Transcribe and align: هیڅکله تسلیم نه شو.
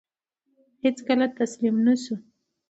هیڅکله 0.83 1.25
تسلیم 1.39 1.75
نه 1.85 1.93
شو. 2.03 2.15